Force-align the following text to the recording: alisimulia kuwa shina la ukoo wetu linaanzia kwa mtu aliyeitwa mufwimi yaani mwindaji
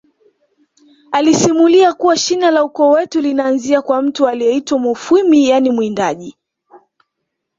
alisimulia 1.11 1.93
kuwa 1.93 2.17
shina 2.17 2.51
la 2.51 2.63
ukoo 2.63 2.89
wetu 2.89 3.21
linaanzia 3.21 3.81
kwa 3.81 4.01
mtu 4.01 4.27
aliyeitwa 4.27 4.79
mufwimi 4.79 5.49
yaani 5.49 5.71
mwindaji 5.71 6.35